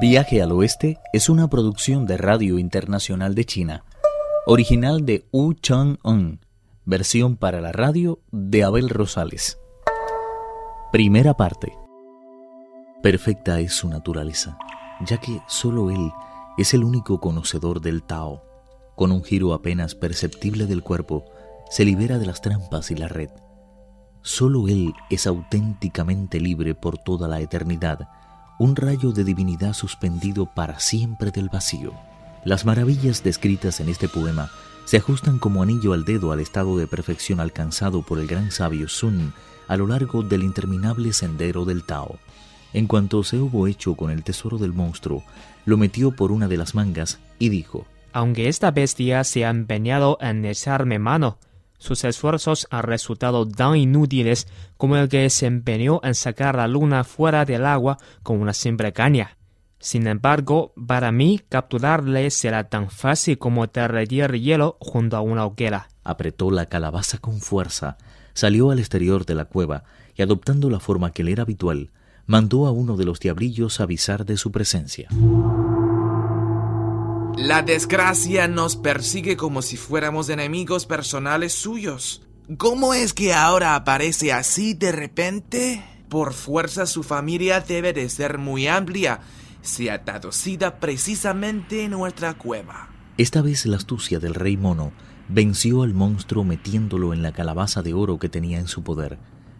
[0.00, 3.84] Viaje al Oeste es una producción de Radio Internacional de China,
[4.44, 6.40] original de Wu Chang-un,
[6.84, 9.56] versión para la radio de Abel Rosales.
[10.90, 11.78] Primera parte.
[13.02, 14.58] Perfecta es su naturaleza,
[15.06, 16.10] ya que solo él
[16.58, 18.42] es el único conocedor del Tao.
[18.96, 21.24] Con un giro apenas perceptible del cuerpo,
[21.70, 23.30] se libera de las trampas y la red.
[24.22, 28.08] Solo él es auténticamente libre por toda la eternidad
[28.58, 31.92] un rayo de divinidad suspendido para siempre del vacío.
[32.44, 34.50] Las maravillas descritas en este poema
[34.84, 38.88] se ajustan como anillo al dedo al estado de perfección alcanzado por el gran sabio
[38.88, 39.32] Sun
[39.66, 42.18] a lo largo del interminable sendero del Tao.
[42.72, 45.24] En cuanto se hubo hecho con el tesoro del monstruo,
[45.64, 50.18] lo metió por una de las mangas y dijo, Aunque esta bestia se ha empeñado
[50.20, 51.38] en echarme mano,
[51.78, 57.04] sus esfuerzos han resultado tan inútiles como el que se empeñó en sacar la luna
[57.04, 59.36] fuera del agua con una simple caña.
[59.78, 65.88] Sin embargo, para mí capturarle será tan fácil como derretir hielo junto a una hoguera.
[66.02, 67.98] Apretó la calabaza con fuerza,
[68.32, 71.90] salió al exterior de la cueva y adoptando la forma que le era habitual,
[72.26, 75.08] mandó a uno de los diablillos avisar de su presencia.
[77.36, 82.22] La desgracia nos persigue como si fuéramos enemigos personales suyos.
[82.58, 85.84] ¿Cómo es que ahora aparece así de repente?
[86.08, 89.20] Por fuerza su familia debe de ser muy amplia.
[89.62, 90.04] Se ha
[90.78, 92.90] precisamente en nuestra cueva.
[93.18, 94.92] Esta vez la astucia del rey mono
[95.28, 99.18] venció al monstruo metiéndolo en la calabaza de oro que tenía en su poder.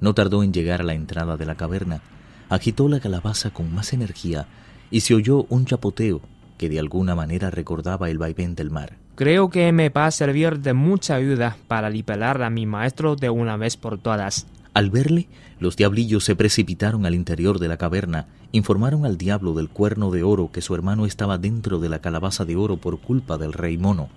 [0.00, 2.00] No tardó en llegar a la entrada de la caverna.
[2.48, 4.46] Agitó la calabaza con más energía
[4.88, 6.22] y se oyó un chapoteo
[6.56, 8.96] que de alguna manera recordaba el vaivén del mar.
[9.14, 13.30] Creo que me va a servir de mucha ayuda para liberar a mi maestro de
[13.30, 14.46] una vez por todas.
[14.74, 15.26] Al verle,
[15.58, 20.22] los diablillos se precipitaron al interior de la caverna, informaron al diablo del cuerno de
[20.22, 23.78] oro que su hermano estaba dentro de la calabaza de oro por culpa del rey
[23.78, 24.10] mono.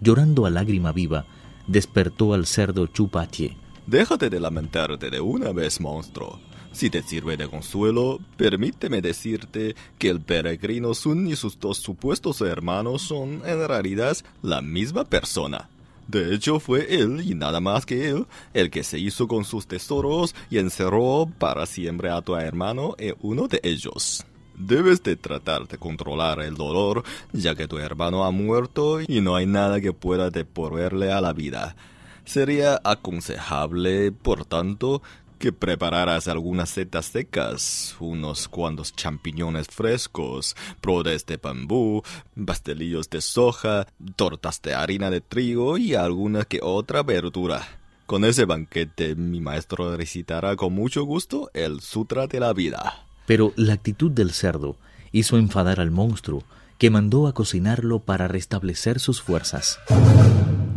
[0.00, 1.26] Llorando a lágrima viva,
[1.66, 3.56] despertó al cerdo Chupatie.
[3.86, 6.40] Déjate de lamentarte de una vez, monstruo.
[6.72, 12.40] Si te sirve de consuelo, permíteme decirte que el peregrino Sun y sus dos supuestos
[12.40, 15.68] hermanos son en realidad la misma persona.
[16.08, 19.66] De hecho, fue él y nada más que él el que se hizo con sus
[19.66, 24.24] tesoros y encerró para siempre a tu hermano en uno de ellos.
[24.56, 29.36] Debes de tratar de controlar el dolor, ya que tu hermano ha muerto y no
[29.36, 31.76] hay nada que pueda devolverle a la vida.
[32.24, 35.02] Sería aconsejable, por tanto,
[35.38, 42.02] que prepararas algunas setas secas, unos cuantos champiñones frescos, brotes de bambú,
[42.46, 43.86] pastelillos de soja,
[44.16, 47.60] tortas de harina de trigo y alguna que otra verdura.
[48.06, 53.06] Con ese banquete mi maestro recitará con mucho gusto el Sutra de la Vida.
[53.26, 54.76] Pero la actitud del cerdo
[55.12, 56.44] hizo enfadar al monstruo,
[56.78, 59.78] que mandó a cocinarlo para restablecer sus fuerzas.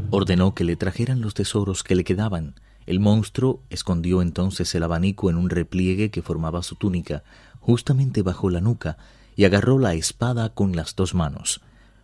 [0.09, 5.29] Ordenó que le trajeran los tesoros que le quedaban, el monstruo escondió entonces el abanico
[5.29, 7.23] en un repliegue que formaba su túnica,
[7.59, 8.97] justamente bajo la nuca,
[9.35, 11.59] y agarró la espada con las dos manos.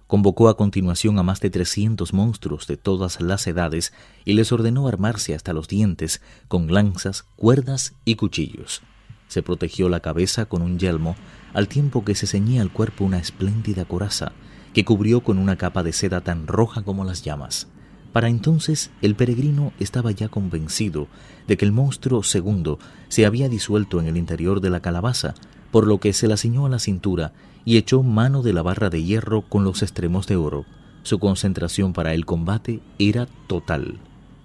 [0.08, 3.94] Convocó a continuación a más de trescientos monstruos de todas las edades
[4.26, 8.82] y les ordenó armarse hasta los dientes con lanzas, cuerdas y cuchillos.
[9.30, 11.16] Se protegió la cabeza con un yelmo,
[11.54, 14.34] al tiempo que se ceñía al cuerpo una espléndida coraza,
[14.74, 17.68] que cubrió con una capa de seda tan roja como las llamas.
[18.14, 21.08] Para entonces el peregrino estaba ya convencido
[21.48, 22.78] de que el monstruo segundo
[23.10, 25.34] se había disuelto en el interior de la calabaza,
[25.72, 27.34] por lo que se la ciñó a la cintura
[27.66, 30.66] y echó mano de la barra de hierro con los extremos de oro.
[31.02, 33.98] Su concentración para el combate era total.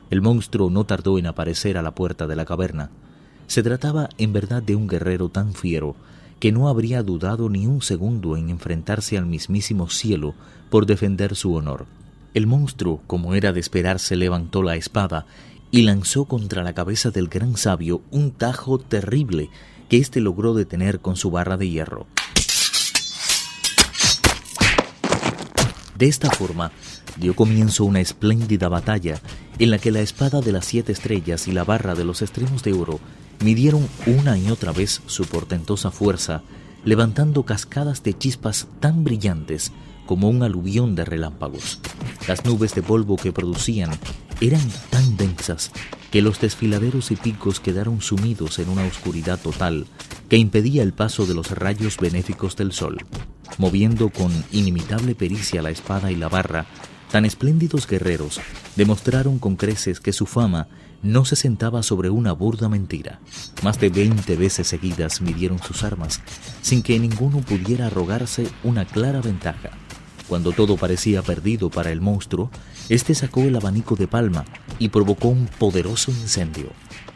[0.08, 2.90] El monstruo no tardó en aparecer a la puerta de la caverna.
[3.48, 5.94] Se trataba en verdad de un guerrero tan fiero
[6.40, 10.34] que no habría dudado ni un segundo en enfrentarse al mismísimo cielo
[10.70, 11.86] por defender su honor.
[12.34, 15.26] El monstruo, como era de esperarse, levantó la espada
[15.70, 19.50] y lanzó contra la cabeza del gran sabio un tajo terrible
[19.88, 22.06] que éste logró detener con su barra de hierro.
[25.96, 26.70] De esta forma,
[27.16, 29.20] dio comienzo una espléndida batalla
[29.58, 32.62] en la que la espada de las siete estrellas y la barra de los extremos
[32.62, 33.00] de oro
[33.44, 36.42] midieron una y otra vez su portentosa fuerza,
[36.84, 39.72] levantando cascadas de chispas tan brillantes
[40.08, 41.80] como un aluvión de relámpagos.
[42.26, 43.90] Las nubes de polvo que producían
[44.40, 45.70] eran tan densas
[46.10, 49.86] que los desfiladeros y picos quedaron sumidos en una oscuridad total
[50.30, 52.96] que impedía el paso de los rayos benéficos del sol.
[53.58, 56.64] Moviendo con inimitable pericia la espada y la barra,
[57.10, 58.38] Tan espléndidos guerreros
[58.76, 60.68] demostraron con creces que su fama
[61.02, 63.20] no se sentaba sobre una burda mentira.
[63.62, 66.20] Más de veinte veces seguidas midieron sus armas,
[66.60, 69.70] sin que ninguno pudiera arrogarse una clara ventaja.
[70.28, 72.50] Cuando todo parecía perdido para el monstruo,
[72.90, 74.44] este sacó el abanico de palma
[74.78, 76.68] y provocó un poderoso incendio.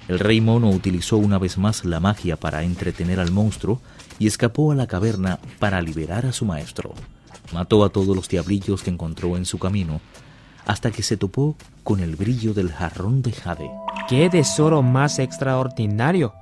[0.08, 3.80] El rey mono utilizó una vez más la magia para entretener al monstruo
[4.18, 6.94] y escapó a la caverna para liberar a su maestro.
[7.52, 10.00] Mató a todos los diablillos que encontró en su camino,
[10.64, 13.70] hasta que se topó con el brillo del jarrón de jade.
[14.08, 16.34] ¡Qué tesoro más extraordinario!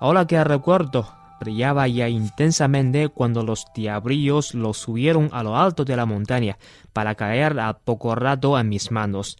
[0.00, 1.08] Ahora que recuerdo,
[1.40, 6.58] brillaba ya intensamente cuando los diablillos lo subieron a lo alto de la montaña
[6.92, 9.38] para caer a poco rato en mis manos.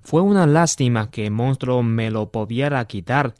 [0.00, 3.34] Fue una lástima que el monstruo me lo pudiera quitar.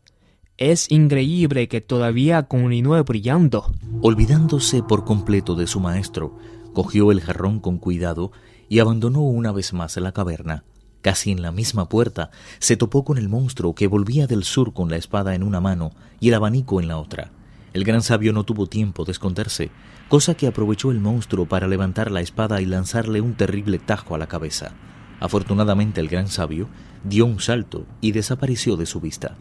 [0.56, 3.72] Es increíble que todavía continúe brillando.
[4.00, 6.38] Olvidándose por completo de su maestro,
[6.72, 8.32] cogió el jarrón con cuidado
[8.68, 10.64] y abandonó una vez más la caverna.
[11.00, 12.30] Casi en la misma puerta
[12.60, 15.90] se topó con el monstruo que volvía del sur con la espada en una mano
[16.20, 17.32] y el abanico en la otra.
[17.72, 19.70] El gran sabio no tuvo tiempo de esconderse,
[20.08, 24.18] cosa que aprovechó el monstruo para levantar la espada y lanzarle un terrible tajo a
[24.18, 24.72] la cabeza.
[25.20, 26.68] Afortunadamente el gran sabio
[27.02, 29.36] dio un salto y desapareció de su vista.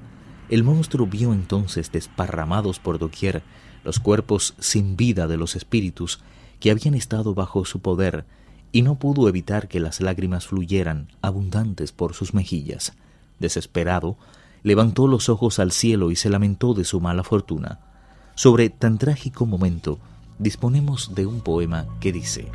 [0.49, 3.43] El monstruo vio entonces desparramados por doquier
[3.83, 6.19] los cuerpos sin vida de los espíritus
[6.59, 8.25] que habían estado bajo su poder,
[8.71, 12.93] y no pudo evitar que las lágrimas fluyeran abundantes por sus mejillas.
[13.39, 14.17] Desesperado,
[14.63, 17.90] levantó los ojos al cielo y se lamentó de su mala fortuna.
[18.35, 19.99] Sobre tan trágico momento,
[20.39, 22.47] disponemos de un poema que dice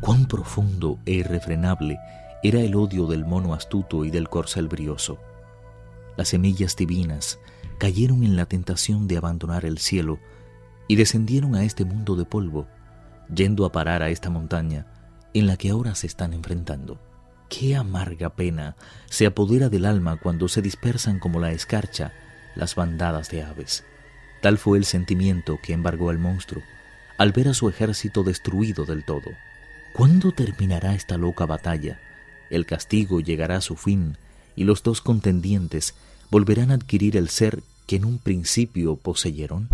[0.00, 1.98] Cuán profundo e irrefrenable
[2.42, 5.18] era el odio del mono astuto y del corcel brioso.
[6.16, 7.38] Las semillas divinas
[7.78, 10.18] cayeron en la tentación de abandonar el cielo
[10.88, 12.66] y descendieron a este mundo de polvo,
[13.34, 14.86] yendo a parar a esta montaña
[15.34, 16.98] en la que ahora se están enfrentando.
[17.48, 18.76] Qué amarga pena
[19.06, 22.12] se apodera del alma cuando se dispersan como la escarcha
[22.54, 23.84] las bandadas de aves.
[24.40, 26.62] Tal fue el sentimiento que embargó al monstruo
[27.20, 29.32] al ver a su ejército destruido del todo.
[29.92, 32.00] ¿Cuándo terminará esta loca batalla?
[32.48, 34.16] El castigo llegará a su fin
[34.56, 35.94] y los dos contendientes
[36.30, 39.68] volverán a adquirir el ser que en un principio poseyeron.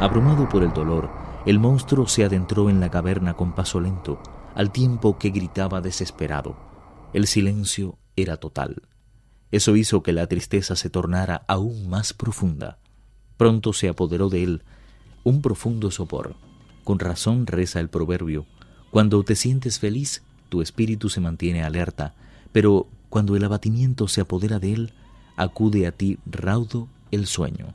[0.00, 1.10] Abrumado por el dolor,
[1.46, 4.22] el monstruo se adentró en la caverna con paso lento,
[4.54, 6.58] al tiempo que gritaba desesperado.
[7.14, 8.82] El silencio era total.
[9.50, 12.78] Eso hizo que la tristeza se tornara aún más profunda.
[13.36, 14.62] Pronto se apoderó de él
[15.22, 16.36] un profundo sopor.
[16.84, 18.46] Con razón reza el proverbio,
[18.90, 22.14] cuando te sientes feliz, tu espíritu se mantiene alerta,
[22.52, 24.92] pero cuando el abatimiento se apodera de él,
[25.36, 27.74] acude a ti raudo el sueño.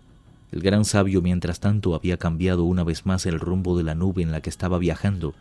[0.51, 4.21] El gran sabio, mientras tanto, había cambiado una vez más el rumbo de la nube
[4.21, 5.33] en la que estaba viajando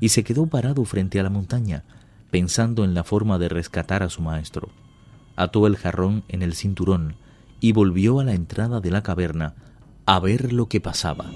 [0.00, 1.84] y se quedó parado frente a la montaña,
[2.30, 4.68] pensando en la forma de rescatar a su maestro.
[5.36, 7.16] Ató el jarrón en el cinturón
[7.60, 9.54] y volvió a la entrada de la caverna
[10.06, 11.26] a ver lo que pasaba.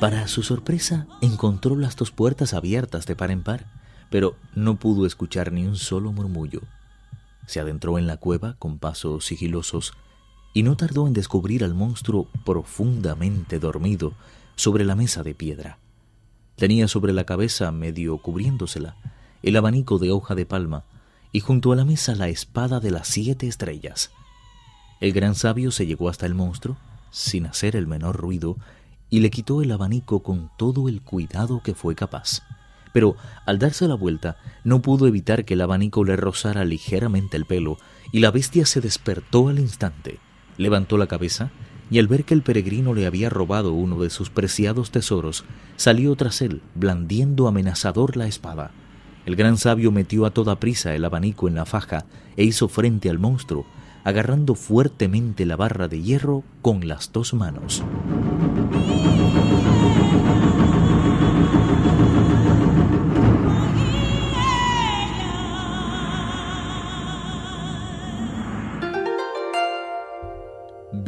[0.00, 3.66] Para su sorpresa, encontró las dos puertas abiertas de par en par,
[4.08, 6.62] pero no pudo escuchar ni un solo murmullo.
[7.44, 9.92] Se adentró en la cueva con pasos sigilosos
[10.52, 14.14] y no tardó en descubrir al monstruo profundamente dormido
[14.56, 15.78] sobre la mesa de piedra.
[16.56, 18.96] Tenía sobre la cabeza, medio cubriéndosela,
[19.42, 20.84] el abanico de hoja de palma
[21.32, 24.10] y junto a la mesa la espada de las siete estrellas.
[25.00, 26.76] El gran sabio se llegó hasta el monstruo,
[27.10, 28.56] sin hacer el menor ruido,
[29.08, 32.42] y le quitó el abanico con todo el cuidado que fue capaz.
[32.92, 37.46] Pero al darse la vuelta no pudo evitar que el abanico le rozara ligeramente el
[37.46, 37.78] pelo,
[38.12, 40.18] y la bestia se despertó al instante.
[40.60, 41.50] Levantó la cabeza
[41.90, 45.44] y al ver que el peregrino le había robado uno de sus preciados tesoros,
[45.76, 48.70] salió tras él, blandiendo amenazador la espada.
[49.24, 52.04] El gran sabio metió a toda prisa el abanico en la faja
[52.36, 53.64] e hizo frente al monstruo,
[54.04, 57.82] agarrando fuertemente la barra de hierro con las dos manos.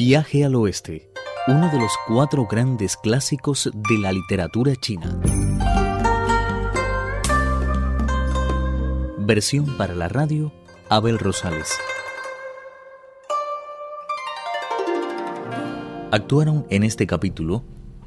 [0.05, 1.13] Viaje al Oeste,
[1.47, 5.17] uno de los cuatro grandes clásicos de la literatura china.
[9.21, 10.53] Versión para la radio,
[10.89, 11.79] Abel Rosales.
[16.11, 17.63] Actuaron en este capítulo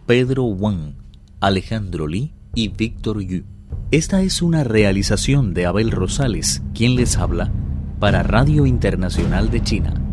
[0.05, 0.95] Pedro Wang,
[1.39, 3.45] Alejandro Li y Víctor Yu.
[3.91, 7.53] Esta es una realización de Abel Rosales, quien les habla,
[8.01, 10.04] para Radio Internacional de China.